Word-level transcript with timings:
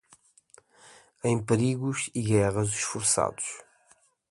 Em 1.23 1.39
perigos 1.45 2.09
e 2.15 2.23
guerras 2.23 2.69
esforçados 2.69 3.59